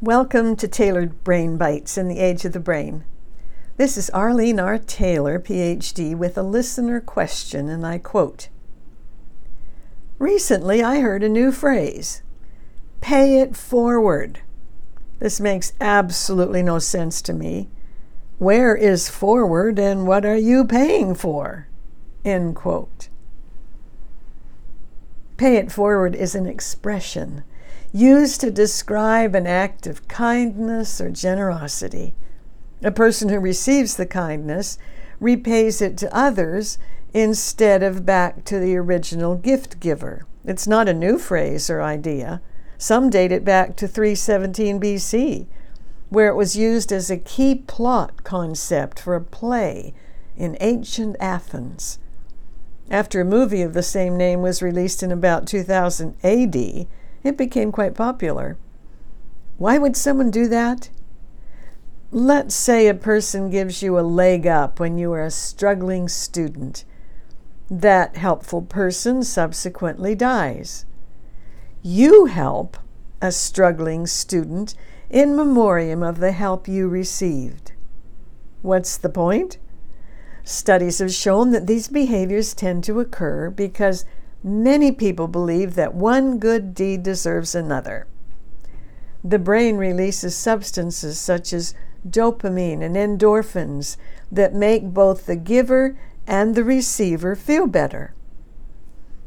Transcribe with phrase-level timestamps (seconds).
[0.00, 3.04] Welcome to Tailored Brain Bites in the Age of the Brain.
[3.76, 4.78] This is Arlene R.
[4.78, 8.48] Taylor, PhD, with a listener question, and I quote
[10.18, 12.22] Recently I heard a new phrase
[13.02, 14.40] pay it forward.
[15.18, 17.68] This makes absolutely no sense to me.
[18.38, 21.66] Where is forward and what are you paying for?
[22.24, 23.08] End quote.
[25.36, 27.44] Pay it forward is an expression
[27.92, 32.14] used to describe an act of kindness or generosity.
[32.82, 34.78] A person who receives the kindness
[35.18, 36.78] repays it to others
[37.12, 40.24] instead of back to the original gift giver.
[40.44, 42.40] It's not a new phrase or idea.
[42.78, 45.46] Some date it back to 317 BC,
[46.08, 49.92] where it was used as a key plot concept for a play
[50.36, 51.98] in ancient Athens.
[52.90, 57.70] After a movie of the same name was released in about 2000 AD, it became
[57.70, 58.56] quite popular.
[59.58, 60.90] Why would someone do that?
[62.10, 66.84] Let's say a person gives you a leg up when you are a struggling student.
[67.70, 70.86] That helpful person subsequently dies.
[71.82, 72.76] You help
[73.22, 74.74] a struggling student
[75.08, 77.72] in memoriam of the help you received.
[78.62, 79.58] What's the point?
[80.50, 84.04] Studies have shown that these behaviors tend to occur because
[84.42, 88.06] Many people believe that one good deed deserves another.
[89.22, 91.74] The brain releases substances such as
[92.08, 93.98] dopamine and endorphins
[94.32, 98.14] that make both the giver and the receiver feel better.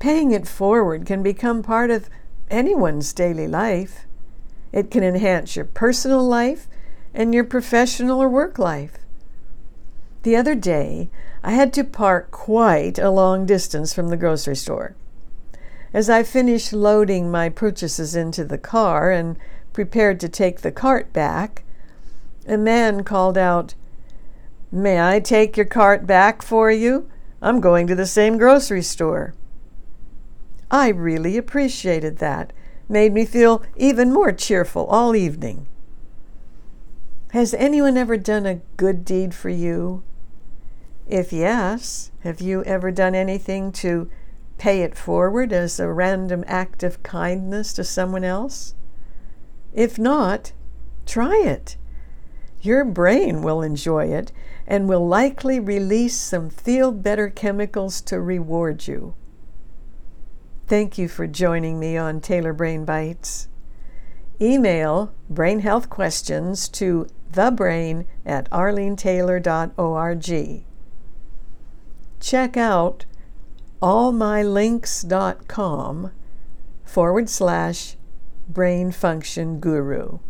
[0.00, 2.10] Paying it forward can become part of
[2.50, 4.06] anyone's daily life.
[4.72, 6.66] It can enhance your personal life
[7.14, 9.05] and your professional or work life.
[10.22, 11.08] The other day,
[11.42, 14.96] I had to park quite a long distance from the grocery store.
[15.92, 19.38] As I finished loading my purchases into the car and
[19.72, 21.62] prepared to take the cart back,
[22.46, 23.74] a man called out,
[24.72, 27.08] May I take your cart back for you?
[27.40, 29.34] I'm going to the same grocery store.
[30.70, 32.52] I really appreciated that.
[32.88, 35.66] Made me feel even more cheerful all evening.
[37.30, 40.02] Has anyone ever done a good deed for you?
[41.06, 44.10] If yes, have you ever done anything to
[44.58, 48.74] pay it forward as a random act of kindness to someone else?
[49.72, 50.50] If not,
[51.04, 51.76] try it.
[52.60, 54.32] Your brain will enjoy it
[54.66, 59.14] and will likely release some feel better chemicals to reward you.
[60.66, 63.46] Thank you for joining me on Taylor Brain Bites.
[64.40, 70.64] Email brain health questions to thebrain at arlenetaylor.org
[72.20, 73.04] check out
[73.82, 76.10] allmylinks.com
[76.84, 77.96] forward slash
[78.48, 80.20] brain function guru.